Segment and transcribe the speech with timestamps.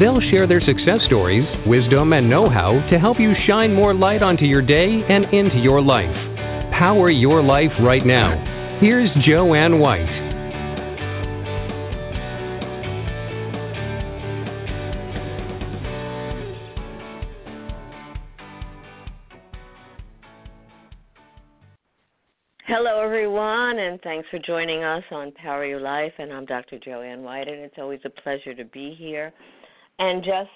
[0.00, 4.22] They'll share their success stories, wisdom, and know how to help you shine more light
[4.22, 6.08] onto your day and into your life.
[6.72, 8.78] Power your life right now.
[8.80, 10.30] Here's Joanne White.
[22.66, 26.12] Hello, everyone, and thanks for joining us on Power Your Life.
[26.18, 26.78] And I'm Dr.
[26.78, 29.34] Joanne White, and it's always a pleasure to be here
[30.02, 30.50] and just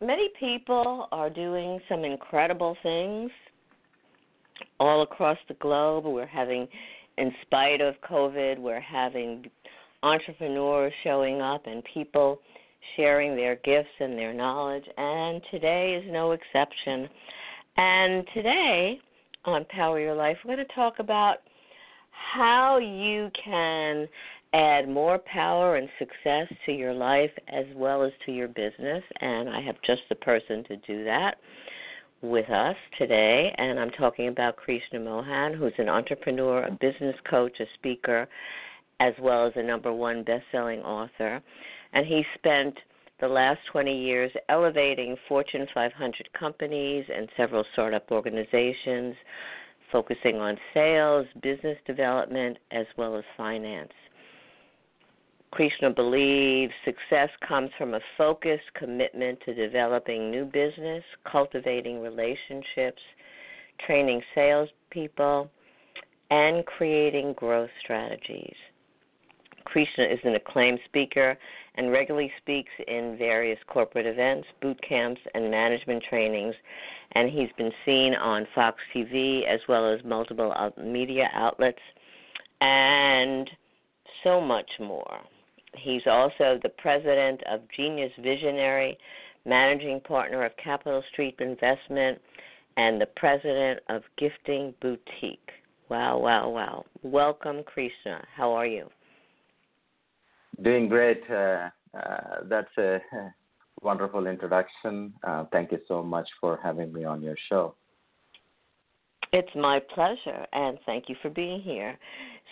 [0.00, 3.30] many people are doing some incredible things
[4.80, 6.04] all across the globe.
[6.04, 6.66] We're having,
[7.16, 9.44] in spite of COVID, we're having
[10.02, 12.40] entrepreneurs showing up and people
[12.96, 17.08] sharing their gifts and their knowledge, and today is no exception.
[17.76, 18.98] And today
[19.44, 21.36] on Power Your Life, we're going to talk about
[22.34, 24.08] how you can
[24.52, 29.02] add more power and success to your life as well as to your business.
[29.20, 31.36] And I have just the person to do that
[32.22, 33.54] with us today.
[33.56, 38.28] And I'm talking about Krishna Mohan, who's an entrepreneur, a business coach, a speaker,
[38.98, 41.40] as well as a number one best selling author.
[41.92, 42.74] And he spent
[43.20, 49.14] the last 20 years elevating Fortune 500 companies and several startup organizations,
[49.92, 53.92] focusing on sales, business development, as well as finance.
[55.52, 63.02] Krishna believes success comes from a focused commitment to developing new business, cultivating relationships,
[63.84, 65.50] training salespeople,
[66.30, 68.54] and creating growth strategies.
[69.64, 71.36] Krishna is an acclaimed speaker
[71.74, 76.54] and regularly speaks in various corporate events, boot camps, and management trainings.
[77.12, 81.80] And he's been seen on Fox TV as well as multiple media outlets
[82.60, 83.50] and
[84.22, 85.20] so much more.
[85.76, 88.98] He's also the president of Genius Visionary,
[89.44, 92.20] managing partner of Capital Street Investment,
[92.76, 95.50] and the president of Gifting Boutique.
[95.88, 96.84] Wow, wow, wow.
[97.02, 98.24] Welcome, Krishna.
[98.34, 98.88] How are you?
[100.62, 101.22] Doing great.
[101.28, 103.00] Uh, uh, that's a
[103.82, 105.12] wonderful introduction.
[105.24, 107.74] Uh, thank you so much for having me on your show.
[109.32, 111.96] It's my pleasure, and thank you for being here.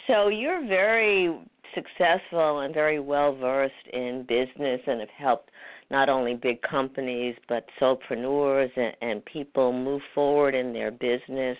[0.06, 1.36] So, you're very
[1.74, 5.50] successful and very well versed in business and have helped
[5.90, 11.56] not only big companies but solopreneurs and, and people move forward in their business.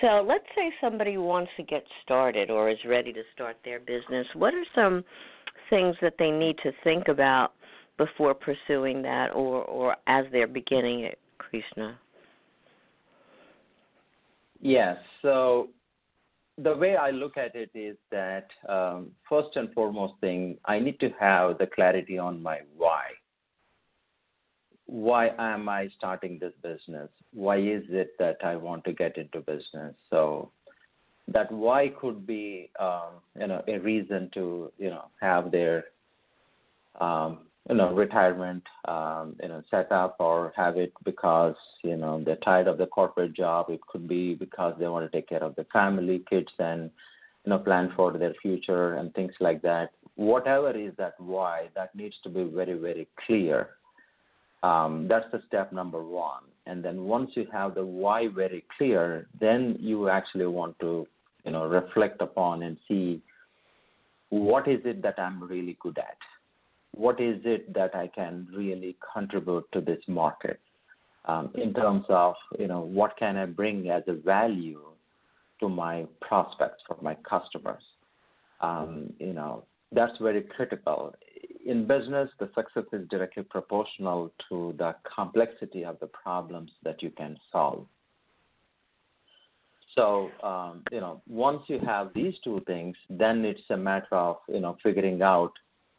[0.00, 4.26] So let's say somebody wants to get started or is ready to start their business.
[4.34, 5.04] What are some
[5.70, 7.52] things that they need to think about
[7.96, 11.98] before pursuing that or, or as they're beginning it, Krishna?
[14.66, 14.96] Yes.
[15.22, 15.68] So
[16.58, 20.98] the way I look at it is that um, first and foremost thing, I need
[20.98, 23.04] to have the clarity on my why.
[24.86, 27.08] Why am I starting this business?
[27.32, 29.94] Why is it that I want to get into business?
[30.10, 30.50] So
[31.28, 35.84] that why could be, um, you know, a reason to, you know, have their
[37.00, 37.38] um,
[37.68, 42.36] you know retirement um, you know set up or have it because you know they're
[42.36, 43.66] tired of the corporate job.
[43.70, 46.90] It could be because they want to take care of the family, kids, and
[47.44, 49.90] you know plan for their future and things like that.
[50.14, 53.70] Whatever is that why, that needs to be very very clear.
[54.62, 56.42] Um, that's the step number one.
[56.66, 61.06] And then once you have the why very clear, then you actually want to
[61.44, 63.22] you know reflect upon and see
[64.28, 66.16] what is it that I'm really good at
[66.96, 70.60] what is it that I can really contribute to this market
[71.26, 74.82] um, in terms of you know what can I bring as a value
[75.60, 77.82] to my prospects for my customers.
[78.60, 81.14] Um, you know that's very critical.
[81.64, 87.10] In business, the success is directly proportional to the complexity of the problems that you
[87.10, 87.86] can solve.
[89.96, 94.36] So, um, you know, once you have these two things, then it's a matter of,
[94.46, 95.52] you know, figuring out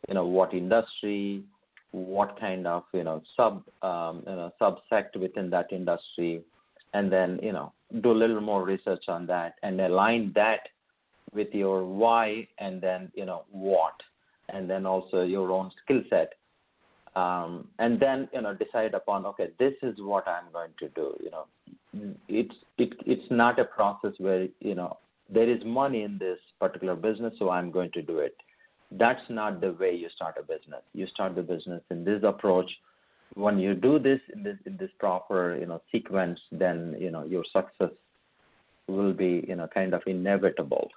[0.08, 1.44] you know what industry,
[1.92, 6.42] what kind of you know sub um, you know subsect within that industry,
[6.94, 7.72] and then you know
[8.02, 10.62] do a little more research on that and align that
[11.34, 13.94] with your why and then you know what,
[14.50, 16.34] and then also your own skill set.
[17.18, 21.06] um, and then you know decide upon okay this is what i'm going to do
[21.24, 21.46] you know
[22.28, 24.98] it's it, it's not a process where you know
[25.30, 28.36] there is money in this particular business so i'm going to do it
[28.92, 30.82] that's not the way you start a business.
[30.94, 32.70] You start the business in this approach.
[33.34, 37.26] When you do this in this in this proper you know sequence then you know
[37.26, 37.92] your success
[38.88, 40.90] will be you know kind of inevitable.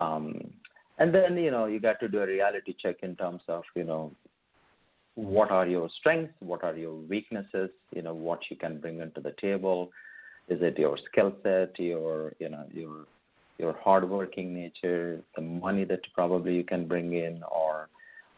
[0.00, 0.52] Um,
[0.98, 3.84] and then you know you got to do a reality check in terms of you
[3.84, 4.12] know
[5.18, 9.20] what are your strengths, what are your weaknesses, you know, what you can bring into
[9.20, 9.90] the table.
[10.48, 13.06] Is it your skill set, your you know your
[13.58, 17.88] your hardworking nature, the money that probably you can bring in, or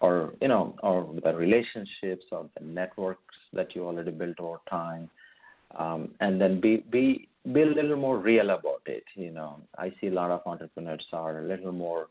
[0.01, 5.11] or you know, or the relationships or the networks that you already built over time,
[5.79, 9.05] um, and then be be be a little more real about it.
[9.15, 12.09] You know, I see a lot of entrepreneurs are a little more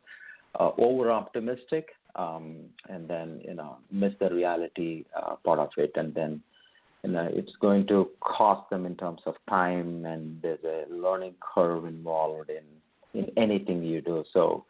[0.60, 2.58] uh, over optimistic um,
[2.90, 6.42] and then you know miss the reality uh, part of it, and then
[7.04, 11.36] you know it's going to cost them in terms of time, and there's a learning
[11.40, 12.64] curve involved in
[13.14, 14.24] in anything you do.
[14.34, 14.66] So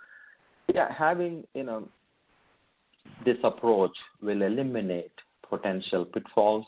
[0.73, 1.87] yeah, having you know
[3.25, 5.11] this approach will eliminate
[5.49, 6.65] potential pitfalls,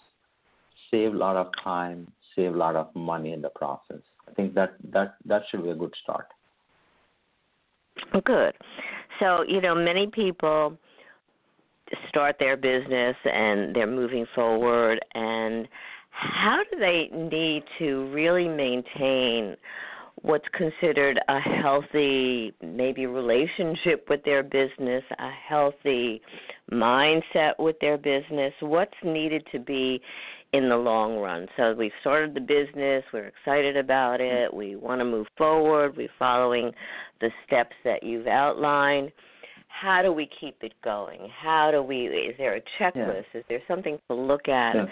[0.90, 4.02] save a lot of time, save a lot of money in the process.
[4.28, 6.28] I think that that that should be a good start.
[8.26, 8.54] Good.
[9.20, 10.78] So, you know, many people
[12.10, 15.68] start their business and they're moving forward and
[16.10, 19.56] how do they need to really maintain
[20.22, 26.22] what's considered a healthy maybe relationship with their business, a healthy
[26.72, 30.02] mindset with their business, what's needed to be
[30.54, 31.48] in the long run.
[31.58, 34.58] So we've started the business, we're excited about it, mm-hmm.
[34.58, 36.72] we want to move forward, we're following
[37.20, 39.12] the steps that you've outlined.
[39.68, 41.30] How do we keep it going?
[41.42, 43.24] How do we is there a checklist?
[43.34, 43.40] Yeah.
[43.40, 44.86] Is there something to look at yeah.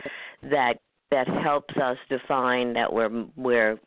[0.50, 0.74] that
[1.12, 3.78] that helps us define that we're we're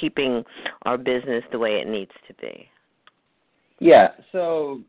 [0.00, 0.44] keeping
[0.82, 2.68] our business the way it needs to be?
[3.78, 4.08] Yeah.
[4.32, 4.82] So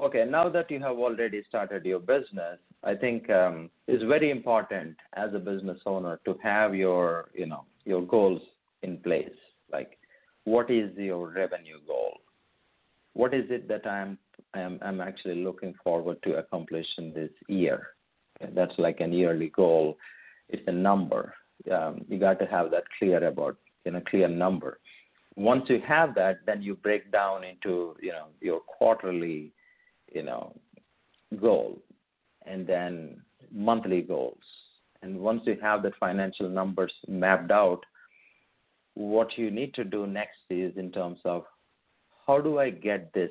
[0.00, 4.96] okay, now that you have already started your business, I think um, it's very important
[5.14, 8.40] as a business owner to have your, you know, your goals
[8.82, 9.28] in place.
[9.70, 9.98] Like,
[10.44, 12.14] what is your revenue goal?
[13.12, 14.18] What is it that I'm
[14.54, 17.88] I'm, I'm actually looking forward to accomplishing this year?
[18.54, 19.98] That's like an yearly goal.
[20.48, 21.34] It's a number.
[21.70, 24.78] Um, you got to have that clear about, you a clear number.
[25.36, 29.52] Once you have that, then you break down into, you know, your quarterly,
[30.12, 30.54] you know,
[31.40, 31.78] goal
[32.46, 33.22] and then
[33.52, 34.42] monthly goals.
[35.02, 37.80] And once you have the financial numbers mapped out,
[38.94, 41.44] what you need to do next is in terms of
[42.26, 43.30] how do I get this,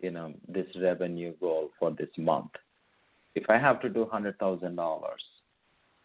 [0.00, 2.52] you know, this revenue goal for this month?
[3.34, 5.22] If I have to do hundred thousand dollars,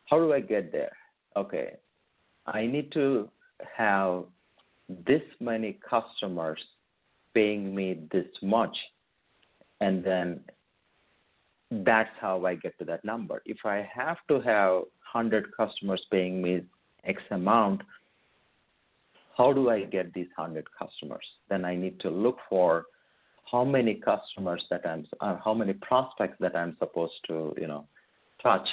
[0.05, 0.91] how do I get there?
[1.37, 1.73] Okay,
[2.45, 3.29] I need to
[3.75, 4.25] have
[5.05, 6.59] this many customers
[7.33, 8.75] paying me this much,
[9.81, 10.39] and then
[11.71, 13.41] that's how I get to that number.
[13.45, 16.61] If I have to have 100 customers paying me
[17.03, 17.81] X amount,
[19.37, 21.25] how do I get these 100 customers?
[21.49, 22.85] Then I need to look for
[23.51, 27.85] how many customers that I'm, uh, how many prospects that I'm supposed to, you know,
[28.41, 28.67] touch,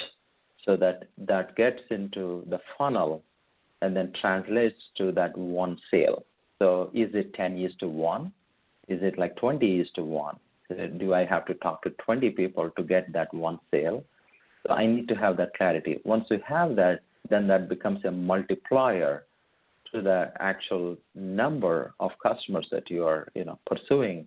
[0.65, 3.23] so that that gets into the funnel,
[3.83, 6.25] and then translates to that one sale.
[6.59, 8.31] So is it 10 years to one?
[8.87, 10.37] Is it like 20 years to one?
[10.71, 14.05] Uh, do I have to talk to 20 people to get that one sale?
[14.65, 15.99] So I need to have that clarity.
[16.05, 19.25] Once you have that, then that becomes a multiplier
[19.91, 24.25] to the actual number of customers that you are, you know, pursuing.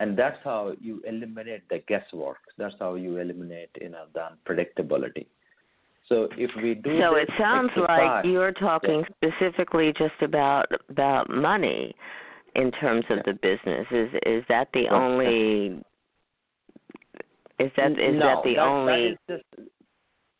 [0.00, 2.38] And that's how you eliminate the guesswork.
[2.56, 5.26] That's how you eliminate, you know, the unpredictability.
[6.08, 9.30] So if we do So it sounds like you're talking yeah.
[9.32, 11.94] specifically just about about money
[12.54, 13.86] in terms of the business.
[13.90, 15.80] Is is that the only?
[17.58, 19.16] Is that is no, that the that, only?
[19.28, 19.68] That is just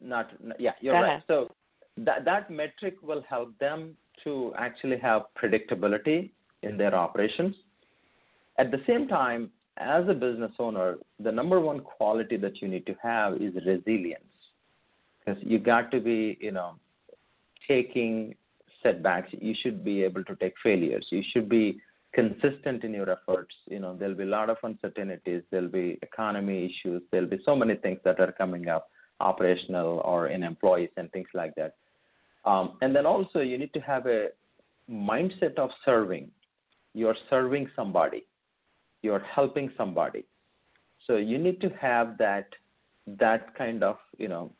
[0.00, 0.30] not.
[0.58, 1.22] Yeah, you're right.
[1.26, 1.50] So
[1.98, 6.30] that that metric will help them to actually have predictability
[6.62, 7.54] in their operations.
[8.58, 12.86] At the same time, as a business owner, the number one quality that you need
[12.86, 14.24] to have is resilience,
[15.24, 16.74] because you got to be, you know,
[17.66, 18.34] taking
[18.82, 19.28] setbacks.
[19.32, 21.06] You should be able to take failures.
[21.10, 21.80] You should be
[22.12, 23.54] consistent in your efforts.
[23.68, 25.42] You know, there'll be a lot of uncertainties.
[25.50, 27.02] There'll be economy issues.
[27.10, 28.88] There'll be so many things that are coming up,
[29.20, 31.74] operational or in employees and things like that.
[32.44, 34.28] Um, and then also, you need to have a
[34.90, 36.30] mindset of serving.
[36.92, 38.26] You're serving somebody.
[39.02, 40.24] You're helping somebody.
[41.06, 42.48] So you need to have that
[43.06, 44.50] that kind of you know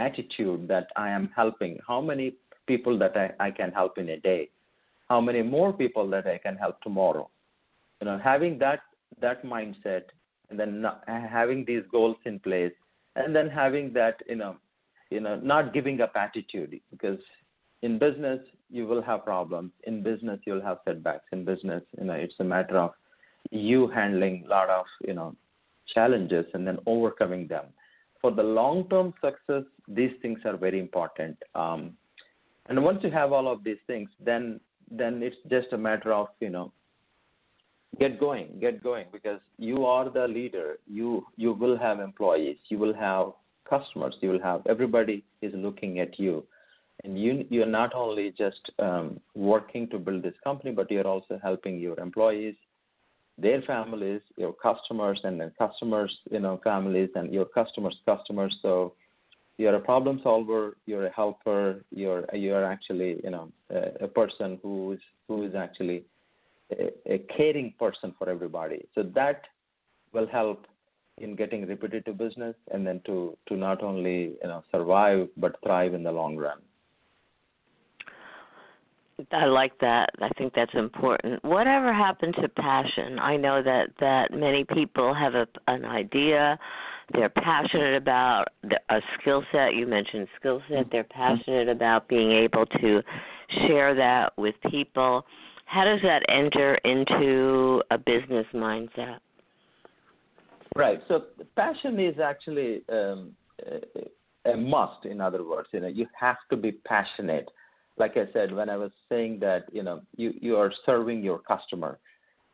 [0.00, 2.34] attitude that I am helping, how many
[2.66, 4.48] people that I, I can help in a day,
[5.08, 7.28] how many more people that I can help tomorrow.
[8.00, 8.80] You know, having that
[9.20, 10.04] that mindset
[10.48, 12.72] and then not, having these goals in place
[13.16, 14.56] and then having that you know
[15.10, 17.18] you know not giving up attitude because
[17.82, 18.40] in business
[18.72, 19.72] you will have problems.
[19.84, 21.24] In business you'll have setbacks.
[21.32, 22.92] In business you know it's a matter of
[23.50, 25.34] you handling a lot of you know
[25.94, 27.66] challenges and then overcoming them.
[28.20, 31.36] For the long term success these things are very important.
[31.54, 31.96] Um,
[32.68, 36.28] and once you have all of these things then then it's just a matter of
[36.40, 36.72] you know
[37.98, 40.78] get going get going because you are the leader.
[40.86, 43.32] You you will have employees you will have
[43.68, 46.44] customers you will have everybody is looking at you.
[47.04, 51.38] And you you're not only just um, working to build this company but you're also
[51.42, 52.54] helping your employees
[53.38, 58.56] their families your customers and then customers you know families and your customers customers.
[58.62, 58.92] So
[59.60, 63.46] you're a problem solver you're a helper you're you're actually you know
[63.78, 65.98] a, a person who is who is actually
[66.78, 68.86] a, a caring person for everybody.
[68.94, 69.42] So that
[70.12, 70.66] will help
[71.18, 75.94] in getting repetitive business and then to, to not only you know survive but thrive
[75.94, 76.58] in the long run.
[79.32, 80.08] I like that.
[80.22, 81.44] I think that's important.
[81.44, 83.18] Whatever happened to passion?
[83.18, 86.58] I know that that many people have a, an idea,
[87.12, 88.48] they're passionate about
[88.88, 89.74] a skill set.
[89.74, 90.86] You mentioned skill set.
[90.90, 93.02] They're passionate about being able to
[93.66, 95.24] share that with people.
[95.64, 99.18] How does that enter into a business mindset?
[100.76, 101.00] Right.
[101.08, 101.24] So
[101.56, 103.32] passion is actually um,
[103.66, 105.04] a, a must.
[105.04, 107.48] In other words, you know, you have to be passionate.
[107.98, 111.38] Like I said, when I was saying that, you know, you you are serving your
[111.38, 111.98] customer,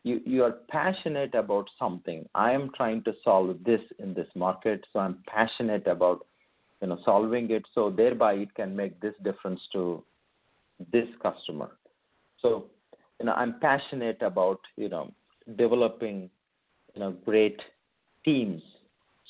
[0.06, 2.20] you you are passionate about something.
[2.34, 6.26] I am trying to solve this in this market, so I'm passionate about,
[6.80, 7.64] you know, solving it.
[7.74, 10.04] So thereby, it can make this difference to
[10.92, 11.70] this customer.
[12.42, 12.66] So
[13.18, 15.12] you know i'm passionate about you know
[15.56, 16.30] developing
[16.94, 17.60] you know great
[18.24, 18.62] teams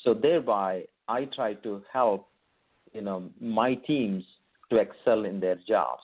[0.03, 2.29] so thereby i try to help
[2.93, 4.23] you know my teams
[4.69, 6.03] to excel in their jobs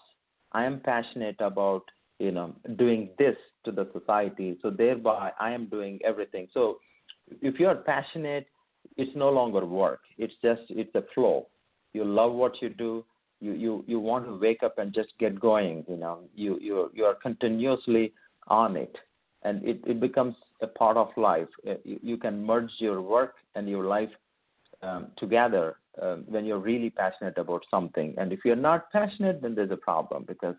[0.54, 1.84] i am passionate about
[2.20, 3.36] you know doing this
[3.76, 4.58] the society.
[4.62, 6.48] So thereby i am doing everything.
[6.54, 6.80] So
[7.42, 8.48] if you're passionate
[8.98, 10.02] it's no longer work.
[10.18, 11.48] It's just it's a flow.
[11.94, 13.06] You love what you do.
[13.40, 16.20] You you you want to wake up and just get going you know.
[16.36, 18.14] You you you are continuously
[18.48, 18.96] on it.
[19.44, 21.48] And it it becomes a part of life.
[21.68, 24.10] Uh, you, you can merge your work and your life
[24.82, 28.14] um, together um, when you're really passionate about something.
[28.18, 30.56] And if you're not passionate then there's a problem because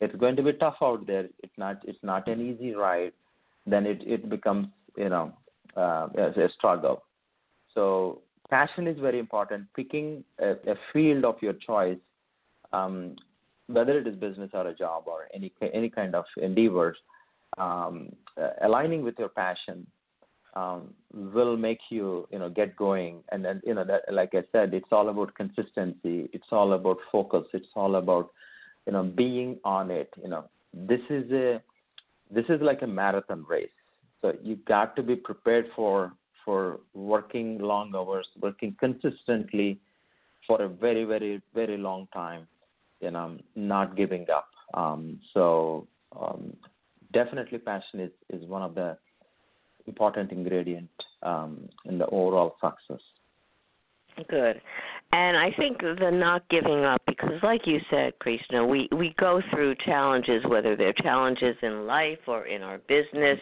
[0.00, 3.12] it's going to be tough out there it's not it's not an easy ride
[3.66, 5.32] then it it becomes you know
[5.76, 7.04] uh, a struggle
[7.74, 8.20] so
[8.50, 11.98] passion is very important picking a, a field of your choice
[12.72, 13.16] um,
[13.66, 16.96] whether it is business or a job or any any kind of endeavors,
[17.58, 18.10] um,
[18.40, 19.86] uh, aligning with your passion
[20.54, 23.22] um, will make you you know get going.
[23.32, 26.28] And then you know that like I said, it's all about consistency.
[26.32, 27.44] It's all about focus.
[27.52, 28.30] It's all about
[28.86, 30.10] you know being on it.
[30.22, 31.62] You know this is a
[32.30, 33.68] this is like a marathon race.
[34.22, 36.12] So you got to be prepared for
[36.44, 39.80] for working long hours, working consistently
[40.46, 42.46] for a very very very long time
[43.04, 44.48] you know, not giving up.
[44.72, 45.86] Um, so
[46.18, 46.56] um,
[47.12, 48.96] definitely passion is, is one of the
[49.86, 50.88] important ingredient
[51.22, 53.02] um, in the overall success.
[54.28, 54.60] Good.
[55.12, 59.40] And I think the not giving up, because like you said, Krishna, we, we go
[59.50, 63.38] through challenges, whether they're challenges in life or in our business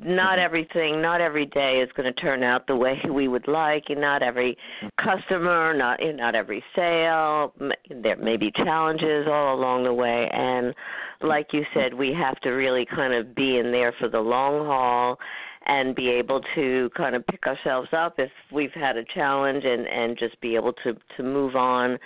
[0.00, 0.44] not mm-hmm.
[0.44, 4.00] everything, not every day is going to turn out the way we would like, and
[4.00, 4.56] not every
[5.02, 7.52] customer, not not every sale.
[7.90, 10.74] There may be challenges all along the way, and
[11.20, 14.66] like you said, we have to really kind of be in there for the long
[14.66, 15.18] haul
[15.66, 19.86] and be able to kind of pick ourselves up if we've had a challenge and
[19.86, 21.98] and just be able to to move on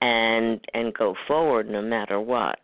[0.00, 2.58] and and go forward no matter what.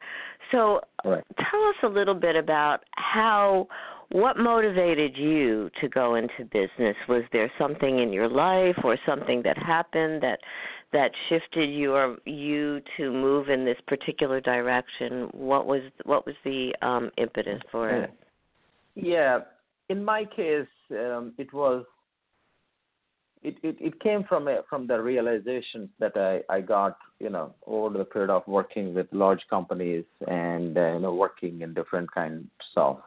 [0.52, 1.24] So right.
[1.38, 3.66] tell us a little bit about how
[4.10, 6.96] what motivated you to go into business?
[7.08, 10.38] Was there something in your life or something that happened that
[10.92, 15.28] that shifted your you to move in this particular direction?
[15.32, 18.12] What was what was the um, impetus for it?
[18.94, 19.40] Yeah,
[19.88, 21.85] in my case, um, it was
[23.43, 27.55] it, it, it came from a, from the realization that I, I got you know
[27.66, 32.12] over the period of working with large companies and uh, you know working in different
[32.12, 33.00] kinds of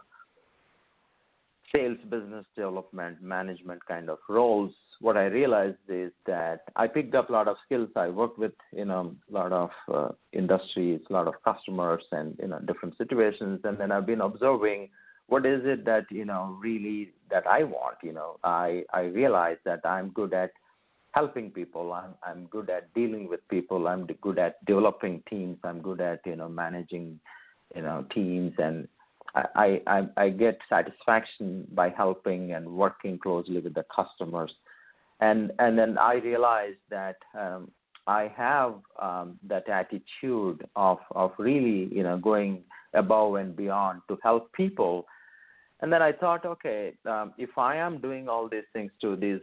[1.74, 7.30] sales, business development, management kind of roles what I realized is that I picked up
[7.30, 7.90] a lot of skills.
[7.96, 12.36] I worked with you know a lot of uh, industries, a lot of customers, and
[12.40, 13.62] you know different situations.
[13.64, 14.90] And then I've been observing
[15.30, 17.98] what is it that you know really that I want.
[18.04, 20.52] You know, I I realize that I'm good at
[21.12, 21.94] helping people.
[21.94, 23.88] I'm I'm good at dealing with people.
[23.88, 25.58] I'm good at developing teams.
[25.64, 27.20] I'm good at you know managing
[27.76, 28.88] you know teams and
[29.36, 34.52] I, I, I get satisfaction by helping and working closely with the customers.
[35.20, 37.72] And, and then I realized that um,
[38.08, 44.18] I have um, that attitude of, of really, you know, going above and beyond to
[44.24, 45.06] help people.
[45.82, 49.40] And then I thought, okay, um, if I am doing all these things to these,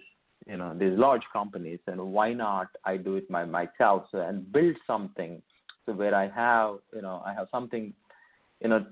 [0.47, 4.77] you know, these large companies, then why not I do it myself so, and build
[4.87, 5.41] something
[5.87, 7.95] so where I have, you know, I have something,
[8.61, 8.85] you know,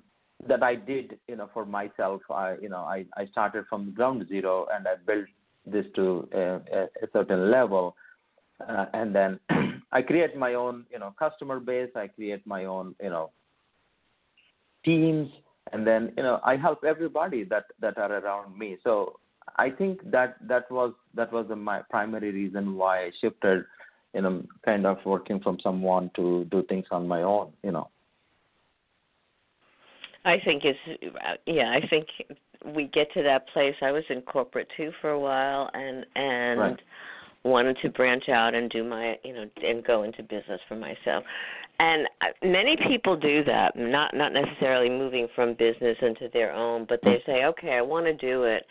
[0.49, 2.23] that I did, you know, for myself.
[2.31, 5.27] I, you know, I, I started from ground zero and I built
[5.67, 6.61] this to a,
[7.03, 7.97] a certain level,
[8.67, 9.41] uh, and then
[9.93, 11.91] I create my own, you know, customer base.
[11.97, 13.31] I create my own, you know,
[14.85, 15.31] teams,
[15.73, 18.79] and then you know I help everybody that that are around me.
[18.85, 19.19] So
[19.57, 23.65] I think that that was that was the, my primary reason why I shifted,
[24.15, 27.89] you know, kind of working from someone to do things on my own, you know.
[30.25, 31.15] I think it's
[31.47, 31.71] yeah.
[31.71, 32.09] I think
[32.75, 33.75] we get to that place.
[33.83, 36.81] I was in corporate too for a while, and and right.
[37.45, 41.25] Wanted to branch out and do my you know and go into business for myself.
[41.81, 42.07] And
[42.45, 47.23] many people do that, not not necessarily moving from business into their own, but they
[47.27, 48.65] say, okay, I want to do it,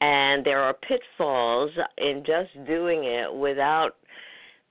[0.00, 3.96] and there are pitfalls in just doing it without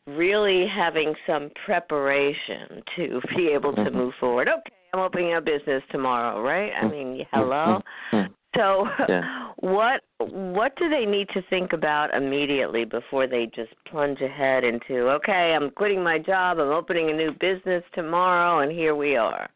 [0.07, 3.97] really having some preparation to be able to mm-hmm.
[3.97, 4.47] move forward.
[4.47, 6.71] Okay, I'm opening a business tomorrow, right?
[6.71, 7.39] I mean, mm-hmm.
[7.39, 7.81] hello.
[8.11, 8.31] Mm-hmm.
[8.55, 9.51] So, yeah.
[9.65, 15.09] What what do they need to think about immediately before they just plunge ahead into
[15.09, 19.49] okay, I'm quitting my job, I'm opening a new business tomorrow, and here we are?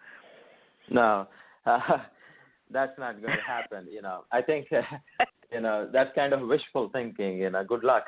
[0.89, 1.27] No,
[1.67, 1.79] uh,
[2.71, 3.87] that's not going to happen.
[3.91, 4.81] You know, I think uh,
[5.51, 7.37] you know that's kind of wishful thinking.
[7.37, 8.05] You know, good luck.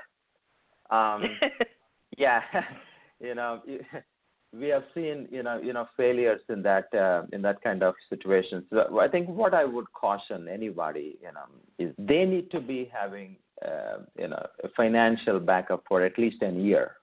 [0.89, 1.23] Um,
[2.17, 2.41] yeah,
[3.19, 3.61] you know,
[4.53, 7.95] we have seen you know you know failures in that uh, in that kind of
[8.09, 8.65] situation.
[8.69, 11.45] So I think what I would caution anybody you know
[11.79, 16.41] is they need to be having uh, you know a financial backup for at least
[16.41, 16.97] a year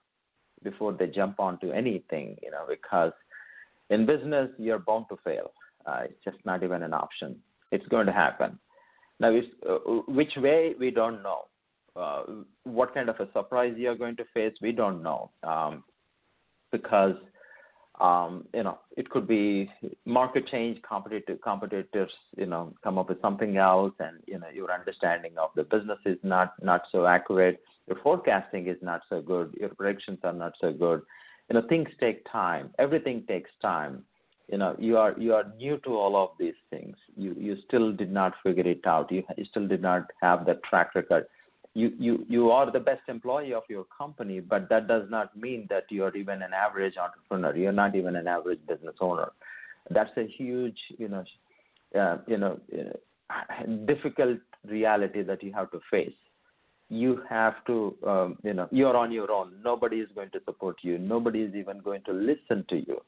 [0.63, 3.13] before they jump onto anything you know because
[3.91, 5.53] in business you're bound to fail.
[5.87, 7.37] Uh, it's just not even an option.
[7.73, 8.59] It's going to happen.
[9.21, 9.35] Now,
[9.69, 9.75] uh,
[10.07, 11.47] which way we don't know.
[11.97, 12.23] Uh,
[12.65, 15.31] what kind of a surprise you're going to face, we don't know.
[15.43, 15.83] Um,
[16.71, 17.15] because
[18.01, 19.71] um, you know, it could be
[20.05, 24.73] market change, competitor, competitors, you know, come up with something else, and you know, your
[24.73, 27.61] understanding of the business is not not so accurate.
[27.89, 29.55] Your forecasting is not so good.
[29.59, 31.03] Your predictions are not so good.
[31.49, 32.71] You know, things take time.
[32.79, 34.05] Everything takes time.
[34.51, 36.97] You know, you are you are new to all of these things.
[37.17, 39.11] You you still did not figure it out.
[39.11, 41.27] You, you still did not have that track record
[41.79, 45.67] you, you, you are the best employee of your company, but that does not mean
[45.71, 47.57] that you are even an average entrepreneur.
[47.57, 49.31] You're not even an average business owner.
[49.91, 51.25] That's a huge, you know,
[51.99, 52.59] uh, you know,
[53.31, 56.19] uh, difficult reality that you have to face.
[56.89, 59.53] You have to, um, you know, you're on your own.
[59.63, 60.99] Nobody is going to support you.
[60.99, 63.01] Nobody is even going to listen to you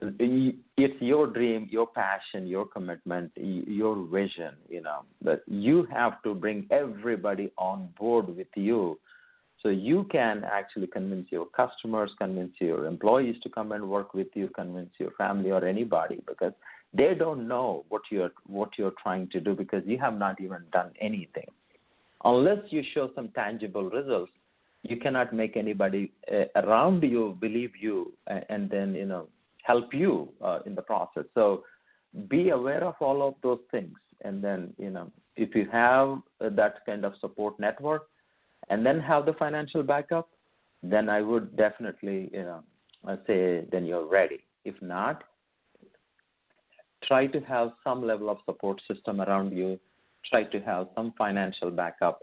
[0.00, 6.34] it's your dream, your passion, your commitment, your vision, you know, that you have to
[6.34, 8.98] bring everybody on board with you
[9.62, 14.28] so you can actually convince your customers, convince your employees to come and work with
[14.34, 16.52] you, convince your family or anybody because
[16.94, 20.62] they don't know what you're what you're trying to do because you have not even
[20.72, 21.46] done anything.
[22.24, 24.32] Unless you show some tangible results,
[24.82, 29.28] you cannot make anybody uh, around you believe you and then you know
[29.70, 30.12] help you
[30.44, 31.26] uh, in the process.
[31.34, 31.64] So
[32.28, 35.06] be aware of all of those things, and then you know
[35.36, 36.08] if you have
[36.60, 38.02] that kind of support network,
[38.70, 40.28] and then have the financial backup,
[40.82, 42.60] then I would definitely you know
[43.26, 44.40] say then you're ready.
[44.64, 45.24] If not,
[47.10, 49.78] try to have some level of support system around you.
[50.30, 52.16] Try to have some financial backup.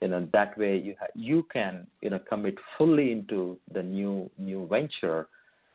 [0.00, 4.30] You know that way you ha- you can you know commit fully into the new
[4.38, 5.28] new venture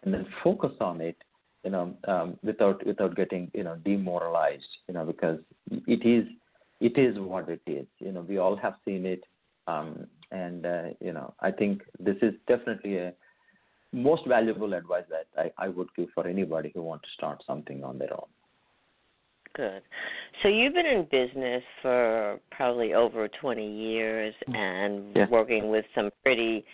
[0.08, 1.18] and then focus on it
[1.66, 5.40] you know um, without without getting you know demoralized you know because
[5.70, 6.26] it is
[6.80, 9.24] it is what it is you know we all have seen it
[9.68, 13.14] um, and uh, you know I think this is definitely a
[13.92, 17.84] most valuable advice that I, I would give for anybody who wants to start something
[17.84, 18.30] on their own.
[19.56, 19.82] Good.
[20.44, 25.28] So you've been in business for probably over 20 years and Yeah.
[25.30, 26.66] working with some pretty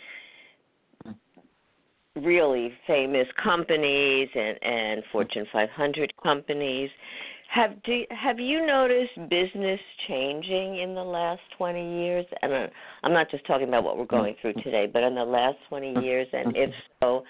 [2.16, 6.90] really famous companies and and Fortune 500 companies.
[7.50, 12.26] Have do have you noticed business changing in the last 20 years?
[12.42, 12.68] And uh,
[13.04, 16.04] I'm not just talking about what we're going through today, but in the last 20
[16.04, 16.72] years and if
[17.02, 17.24] so,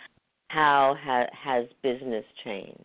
[0.47, 2.79] how ha- has business changed?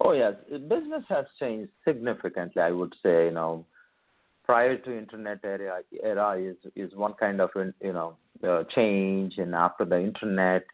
[0.00, 2.60] Oh yes, business has changed significantly.
[2.60, 3.64] I would say, you know,
[4.44, 9.54] prior to internet era, era is is one kind of you know uh, change, and
[9.54, 10.64] after the internet,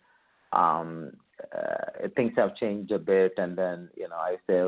[0.52, 1.12] um,
[1.56, 3.34] uh, things have changed a bit.
[3.38, 4.60] And then you know, I say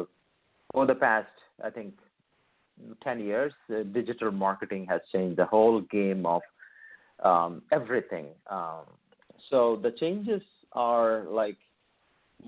[0.74, 1.28] over the past,
[1.62, 1.94] I think,
[3.02, 6.42] ten years, uh, digital marketing has changed the whole game of
[7.22, 8.26] um, everything.
[8.48, 8.84] Um,
[9.50, 11.58] so the changes are like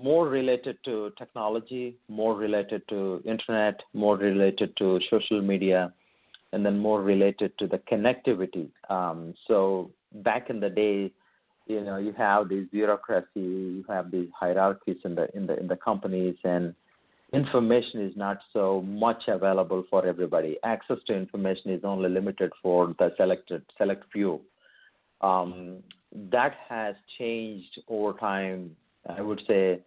[0.01, 5.93] more related to technology, more related to internet, more related to social media,
[6.55, 8.69] and then more related to the connectivity.
[8.89, 11.11] Um, so back in the day,
[11.67, 15.67] you know, you have this bureaucracy, you have these hierarchies in the in the in
[15.67, 16.73] the companies, and
[17.33, 20.57] information is not so much available for everybody.
[20.63, 24.39] Access to information is only limited for the selected select few.
[25.19, 25.83] Um,
[26.31, 28.75] that has changed over time
[29.07, 29.81] I would say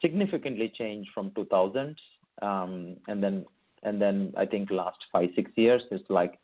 [0.00, 1.96] significantly changed from 2000s,
[2.42, 3.44] um, and then
[3.84, 6.38] and then I think last five six years it's like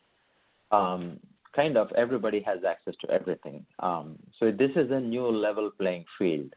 [0.71, 1.19] um,
[1.55, 3.65] kind of everybody has access to everything.
[3.81, 6.55] Um, so this is a new level playing field,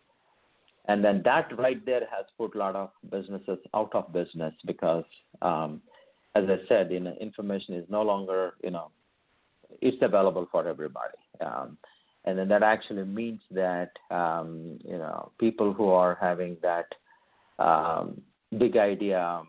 [0.88, 5.06] and then that right there has put a lot of businesses out of business because,
[5.42, 5.82] um,
[6.36, 8.92] as I said, you know, information is no longer you know
[9.82, 11.18] it's available for everybody.
[11.42, 11.78] Um,
[12.26, 16.86] and then that actually means that um, you know people who are having that
[17.60, 18.22] um,
[18.58, 19.42] big idea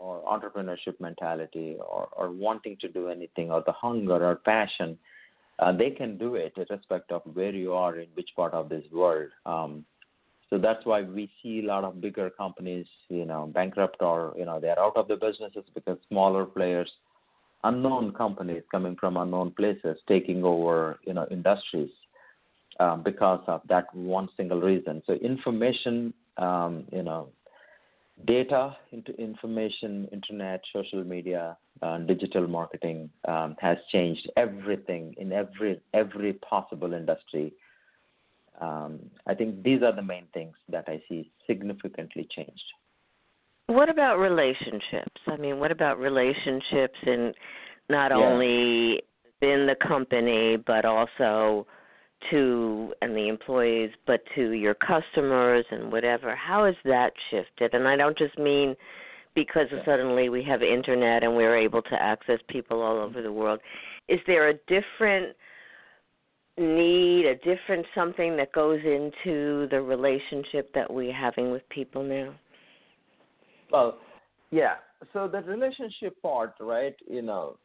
[0.00, 4.98] or entrepreneurship mentality or, or wanting to do anything or the hunger or passion
[5.58, 8.84] uh, they can do it irrespective of where you are in which part of this
[8.92, 9.84] world um,
[10.48, 14.44] so that's why we see a lot of bigger companies you know bankrupt or you
[14.44, 16.90] know they're out of the businesses because smaller players
[17.64, 21.90] unknown companies coming from unknown places taking over you know industries
[22.80, 25.02] um, because of that one single reason.
[25.06, 27.28] So information, um, you know,
[28.26, 35.80] data into information, internet, social media, uh, digital marketing um, has changed everything in every
[35.94, 37.52] every possible industry.
[38.60, 42.64] Um, I think these are the main things that I see significantly changed.
[43.66, 45.20] What about relationships?
[45.26, 47.32] I mean, what about relationships in
[47.88, 48.18] not Yeah.
[48.18, 49.02] only
[49.40, 51.66] in the company but also
[52.30, 57.88] to and the employees but to your customers and whatever how has that shifted and
[57.88, 58.76] i don't just mean
[59.34, 63.10] because suddenly we have internet and we're able to access people all mm-hmm.
[63.10, 63.60] over the world
[64.08, 65.34] is there a different
[66.58, 72.34] need a different something that goes into the relationship that we're having with people now
[73.70, 73.98] Well,
[74.50, 74.74] yeah.
[75.12, 76.94] So the relationship part, right?
[77.08, 77.56] You know,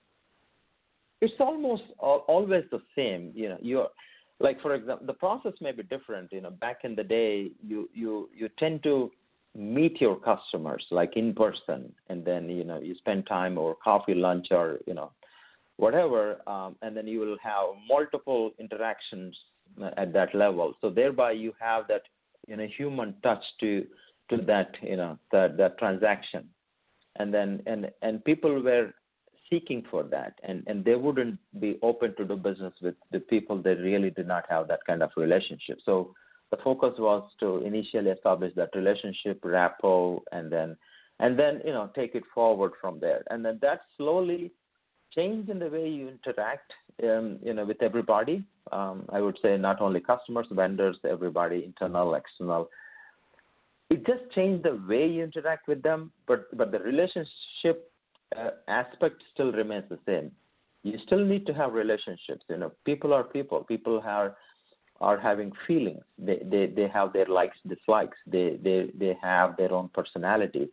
[1.22, 3.32] it's almost always the same.
[3.36, 3.90] You know, you're
[4.46, 6.32] like, for example, the process may be different.
[6.32, 9.12] You know, back in the day, you you you tend to
[9.56, 14.14] meet your customers like in person, and then you know you spend time or coffee,
[14.14, 15.12] lunch, or you know,
[15.78, 19.36] whatever, um, and then you will have multiple interactions
[19.82, 20.74] uh, at that level.
[20.80, 22.04] So thereby you have that
[22.48, 23.72] you know human touch to
[24.30, 26.48] to that you know that that transaction
[27.18, 28.94] and then and and people were
[29.50, 33.62] seeking for that and and they wouldn't be open to do business with the people
[33.62, 35.80] that really did not have that kind of relationship.
[35.86, 36.14] So
[36.52, 40.78] the focus was to initially establish that relationship rapport and then
[41.20, 43.24] and then you know take it forward from there.
[43.30, 44.52] And then that slowly
[45.14, 48.44] changed in the way you interact um, you know with everybody.
[48.72, 52.70] Um, i would say not only customers vendors everybody internal external.
[53.92, 57.92] It just changed the way you interact with them, but but the relationship
[58.38, 60.32] uh, aspect still remains the same.
[60.84, 62.44] You still need to have relationships.
[62.50, 63.64] You know, people are people.
[63.64, 64.36] People are
[65.02, 66.04] are having feelings.
[66.18, 68.18] They they they have their likes, dislikes.
[68.28, 70.70] They they they have their own personalities.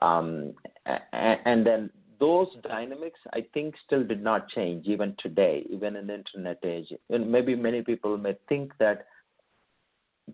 [0.00, 0.54] Um,
[0.86, 6.06] and, and then those dynamics, I think, still did not change even today, even in
[6.06, 6.92] the internet age.
[7.10, 9.06] And maybe many people may think that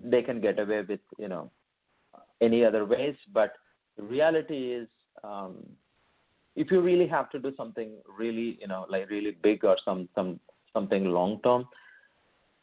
[0.03, 1.51] they can get away with, you know,
[2.41, 3.17] any other ways.
[3.33, 3.55] But
[3.99, 4.89] reality is,
[5.25, 5.57] um,
[6.61, 10.09] if you really have to do something really, you know, like really big or some
[10.15, 10.39] some
[10.75, 11.67] something long term,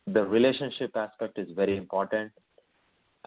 [0.06, 2.32] the relationship aspect is very important.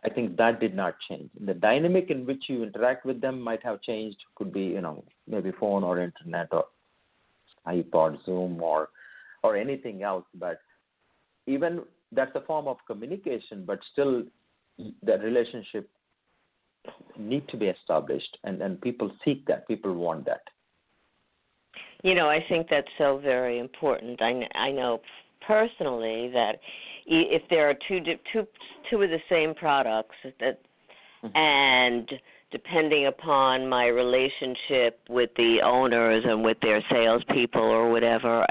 [0.04, 1.28] I think that did not change.
[1.44, 4.18] The dynamic in which you interact with them might have changed.
[4.36, 6.66] Could be, you know, maybe phone or internet or
[7.66, 8.90] iPod, Zoom, or
[9.42, 10.24] or anything else.
[10.34, 10.60] But
[11.46, 14.22] even that's a form of communication, but still,
[14.78, 15.90] the relationship
[17.18, 19.66] need to be established, and and people seek that.
[19.66, 20.44] People want that.
[22.02, 24.20] You know, I think that's so very important.
[24.22, 25.00] I I know
[25.46, 26.60] personally that
[27.06, 28.00] if there are two
[28.32, 28.46] two
[28.88, 30.60] two of the same products that
[31.22, 31.36] mm-hmm.
[31.36, 32.10] and
[32.50, 38.44] depending upon my relationship with the owners and with their salespeople or whatever,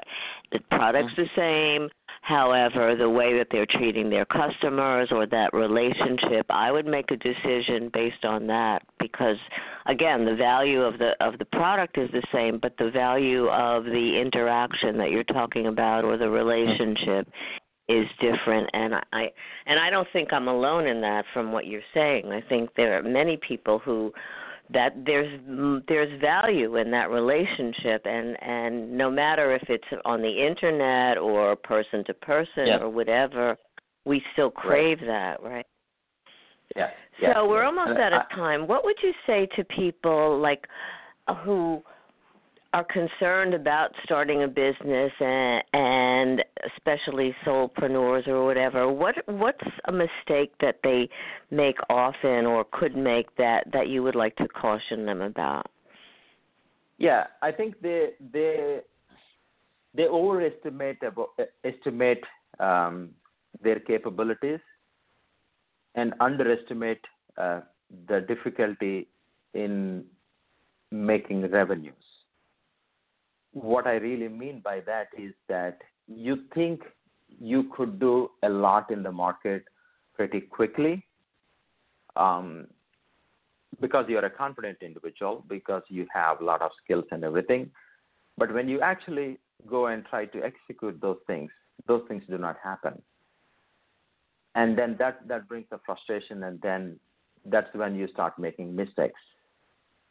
[0.52, 1.22] the product's mm-hmm.
[1.24, 1.90] the same.
[2.22, 7.18] However, the way that they're treating their customers or that relationship, I would make a
[7.18, 9.38] decision based on that because
[9.86, 13.86] again, the value of the of the product is the same, but the value of
[13.86, 17.28] the interaction that you're talking about or the relationship
[17.88, 18.70] is different.
[18.74, 19.32] And I
[19.65, 22.32] and I don't think I'm alone in that from what you're saying.
[22.32, 24.13] I think there are many people who
[24.72, 25.39] that there's
[25.88, 28.06] there's value in that relationship.
[28.06, 33.58] And and no matter if it's on the internet or person to person or whatever
[34.06, 35.08] we still crave right.
[35.08, 35.65] that right?
[36.76, 36.89] Yeah,
[37.21, 38.67] yeah so we're almost out of time.
[38.67, 40.65] What would you say to people like
[41.43, 41.82] who
[42.73, 46.43] are concerned about starting a business and, and
[46.75, 48.91] especially solopreneurs or whatever?
[48.91, 51.10] What what's a mistake that they
[51.51, 55.67] make often or could make that that you would like to caution them about?
[56.97, 58.82] Yeah i think they they
[59.95, 61.29] they overestimate about,
[61.63, 62.23] estimate
[62.60, 63.10] um,
[63.63, 64.60] their capabilities
[65.95, 67.02] and underestimate
[67.38, 67.62] uh,
[68.08, 69.08] the difficulty
[69.54, 70.06] in
[70.91, 72.10] making revenues
[73.52, 76.82] what I really mean by that is that you think
[77.28, 79.63] you could do a lot in the market
[80.15, 81.06] pretty quickly
[82.15, 82.67] um,
[83.80, 87.69] because you're a confident individual, because you have a lot of skills and everything.
[88.38, 91.52] But when you actually go and try to execute those things,
[91.88, 93.02] those things do not happen.
[94.60, 97.00] And then that, that brings the frustration, and then
[97.45, 99.22] that's when you start making mistakes.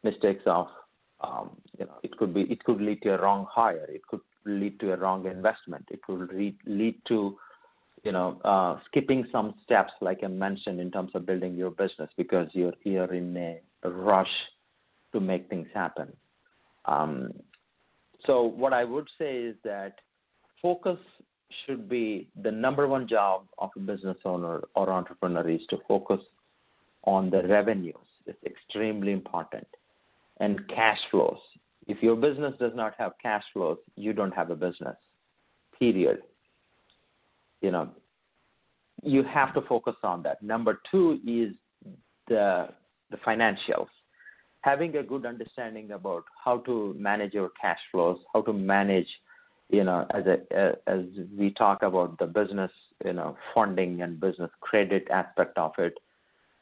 [0.03, 0.69] Mistakes of
[1.21, 3.87] um, you know, it could be it could lead to a wrong hire.
[3.89, 5.85] It could lead to a wrong investment.
[5.91, 7.37] It could lead, lead to
[8.05, 12.09] you know uh, skipping some steps, like I mentioned, in terms of building your business
[12.17, 14.35] because you're you're in a rush
[15.13, 16.09] to make things happen.
[16.87, 17.33] Um,
[18.25, 19.97] so what I would say is that
[20.63, 20.99] focus
[21.65, 26.21] should be the number one job of a business owner or entrepreneur is to focus
[27.05, 27.97] on the revenues.
[28.27, 29.67] It's extremely important
[30.41, 31.39] and cash flows.
[31.87, 34.97] If your business does not have cash flows, you don't have a business.
[35.79, 36.23] Period.
[37.63, 37.89] You know,
[39.03, 40.43] you have to focus on that.
[40.43, 41.55] Number two is
[42.29, 42.69] the
[43.11, 43.89] the financials.
[44.61, 49.09] Having a good understanding about how to manage your cash flows, how to manage,
[49.71, 51.05] you know, as a as
[51.37, 52.71] we talk about the business,
[53.05, 55.99] you know, funding and business credit aspect of it,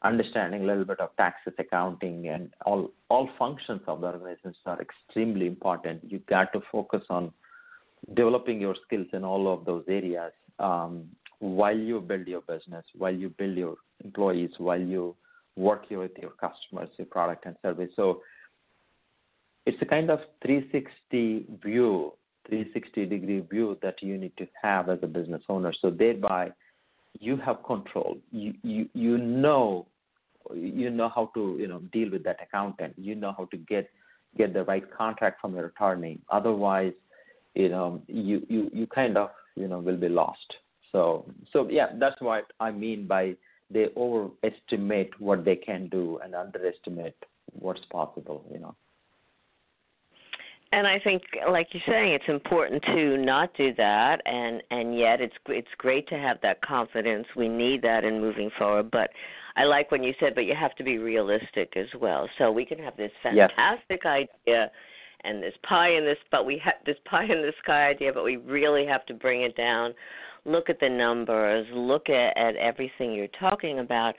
[0.03, 4.81] understanding a little bit of taxes, accounting, and all all functions of the organizations are
[4.81, 6.01] extremely important.
[6.03, 7.31] You got to focus on
[8.13, 11.05] developing your skills in all of those areas um,
[11.39, 15.15] while you build your business, while you build your employees, while you
[15.55, 17.89] work with your customers, your product and service.
[17.95, 18.21] So
[19.65, 22.13] it's a kind of 360 view,
[22.47, 25.73] 360 degree view that you need to have as a business owner.
[25.81, 26.51] So thereby
[27.19, 28.17] you have control.
[28.31, 29.87] You you you know
[30.53, 32.93] you know how to you know deal with that accountant.
[32.97, 33.89] You know how to get
[34.37, 36.19] get the right contract from your attorney.
[36.29, 36.93] Otherwise,
[37.55, 40.53] you know you you you kind of you know will be lost.
[40.91, 43.35] So so yeah, that's what I mean by
[43.69, 47.15] they overestimate what they can do and underestimate
[47.51, 48.45] what's possible.
[48.51, 48.75] You know.
[50.73, 55.21] And I think, like you're saying, it's important to not do that, and and yet
[55.21, 57.25] it's it's great to have that confidence.
[57.37, 58.91] We need that in moving forward.
[58.91, 59.09] But
[59.55, 62.29] I like when you said, but you have to be realistic as well.
[62.37, 64.69] So we can have this fantastic idea,
[65.23, 68.25] and this pie in this, but we have this pie in the sky idea, but
[68.25, 69.93] we really have to bring it down
[70.47, 74.15] look at the numbers, look at, at everything you're talking about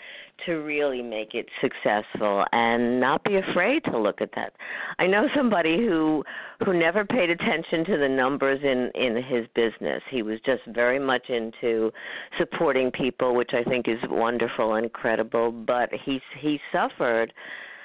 [0.47, 4.53] to really make it successful and not be afraid to look at that.
[4.99, 6.23] I know somebody who
[6.65, 10.03] who never paid attention to the numbers in in his business.
[10.11, 11.91] He was just very much into
[12.39, 17.33] supporting people, which I think is wonderful and credible, but he he suffered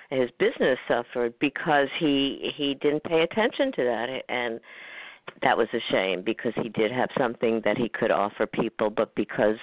[0.10, 4.60] his business suffered because he he didn't pay attention to that and
[5.42, 9.14] that was a shame because he did have something that he could offer people, but
[9.16, 9.58] because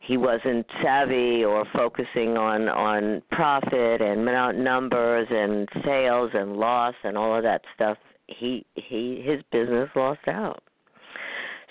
[0.00, 7.16] he wasn't savvy or focusing on on profit and numbers and sales and loss and
[7.16, 10.62] all of that stuff he he his business lost out.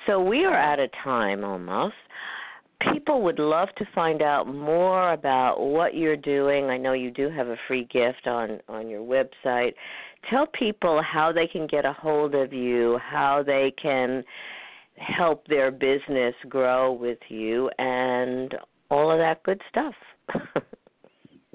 [0.08, 1.96] So we are at a time almost.
[2.94, 6.66] People would love to find out more about what you're doing.
[6.66, 9.74] I know you do have a free gift on on your website
[10.30, 14.24] tell people how they can get a hold of you how they can
[15.02, 18.56] help their business grow with you and
[18.90, 19.94] all of that good stuff.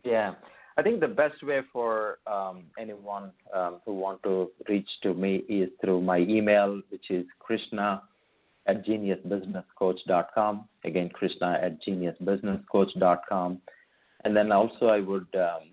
[0.05, 0.35] yeah.
[0.79, 5.37] I think the best way for um, anyone um, who want to reach to me
[5.49, 8.03] is through my email, which is Krishna
[8.67, 10.69] at geniusbusinesscoach.com.
[10.85, 13.61] Again, Krishna at geniusbusinesscoach.com.
[14.25, 15.71] And then also I would, um,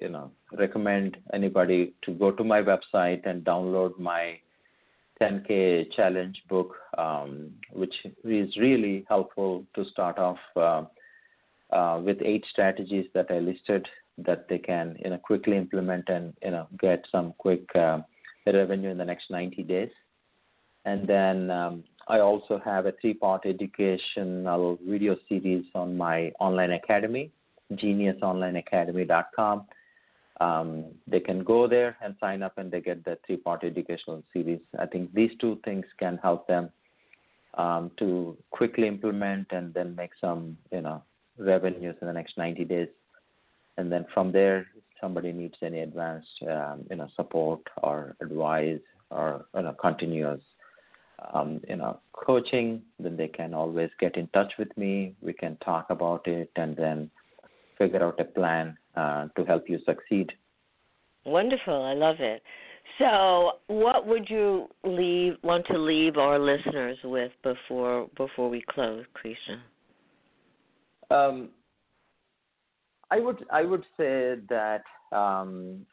[0.00, 4.38] you know, recommend anybody to go to my website and download my
[5.20, 10.82] 10K challenge book, um, which is really helpful to start off uh,
[11.74, 13.86] uh, with eight strategies that I listed
[14.18, 18.00] that they can you know quickly implement and you know get some quick uh,
[18.46, 19.90] revenue in the next 90 days.
[20.84, 27.30] And then um, I also have a three-part educational video series on my online academy,
[27.72, 29.66] geniusonlineacademy.com
[30.40, 34.22] um, they can go there and sign up and they get the three part educational
[34.32, 34.60] series.
[34.78, 36.70] I think these two things can help them
[37.54, 41.02] um, to quickly implement and then make some, you know,
[41.36, 42.88] revenues in the next 90 days.
[43.76, 48.80] And then from there, if somebody needs any advanced, um, you know, support or advice
[49.10, 50.40] or, you know, continuous,
[51.34, 55.14] um, you know, coaching, then they can always get in touch with me.
[55.20, 57.10] We can talk about it and then
[57.80, 60.30] figure out a plan uh, to help you succeed.
[61.24, 62.42] Wonderful, I love it.
[62.98, 69.04] So, what would you leave want to leave our listeners with before before we close,
[69.14, 69.62] Krishna?
[71.10, 71.50] Um,
[73.10, 75.86] I would I would say that um,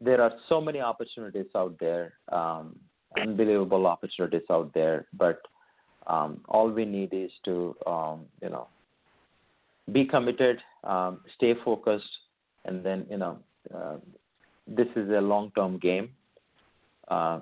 [0.00, 2.76] there are so many opportunities out there, um,
[3.20, 5.06] unbelievable opportunities out there.
[5.12, 5.40] But
[6.06, 8.68] um, all we need is to um, you know
[9.92, 12.10] be committed, um, stay focused,
[12.64, 13.38] and then you know
[13.74, 13.96] uh,
[14.66, 16.10] this is a long term game.
[17.08, 17.40] Uh,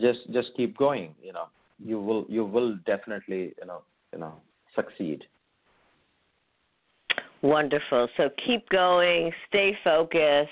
[0.00, 1.14] just just keep going.
[1.22, 1.46] You know
[1.84, 4.34] you will you will definitely you know you know
[4.74, 5.24] succeed.
[7.42, 8.08] Wonderful.
[8.16, 10.50] So keep going, stay focused,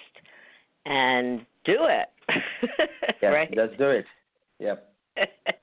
[0.87, 2.09] and do it.
[3.23, 3.53] yeah, right?
[3.57, 4.05] Let's do it.
[4.59, 4.93] Yep.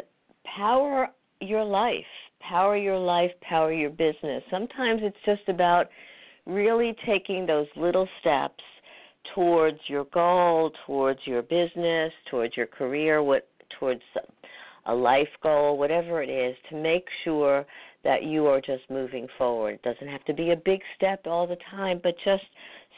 [0.56, 1.08] power
[1.40, 2.04] your life
[2.48, 4.42] power your life, power your business.
[4.50, 5.88] Sometimes it's just about
[6.46, 8.62] really taking those little steps
[9.34, 14.02] towards your goal, towards your business, towards your career, what towards
[14.86, 17.66] a life goal, whatever it is, to make sure
[18.04, 19.74] that you are just moving forward.
[19.74, 22.44] It doesn't have to be a big step all the time, but just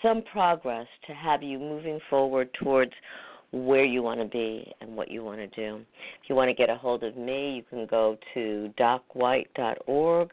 [0.03, 2.93] some progress to have you moving forward towards
[3.53, 5.77] where you want to be and what you want to do.
[6.23, 10.31] If you want to get a hold of me, you can go to docwhite.org.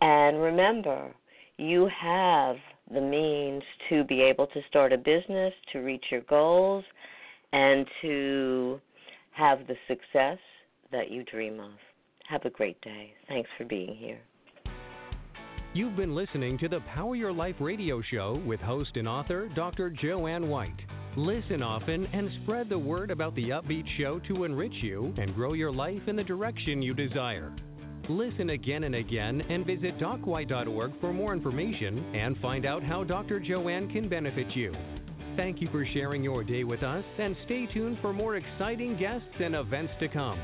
[0.00, 1.12] And remember,
[1.58, 2.56] you have
[2.92, 6.84] the means to be able to start a business, to reach your goals,
[7.52, 8.80] and to
[9.32, 10.38] have the success
[10.90, 11.72] that you dream of.
[12.28, 13.12] Have a great day.
[13.28, 14.20] Thanks for being here.
[15.74, 19.88] You've been listening to the Power Your Life radio show with host and author Dr.
[19.88, 20.78] Joanne White.
[21.16, 25.52] Listen often and spread the word about the upbeat show to enrich you and grow
[25.52, 27.52] your life in the direction you desire.
[28.08, 33.40] Listen again and again and visit docwhite.org for more information and find out how Dr.
[33.40, 34.74] Joanne can benefit you.
[35.36, 39.36] Thank you for sharing your day with us and stay tuned for more exciting guests
[39.38, 40.40] and events to come.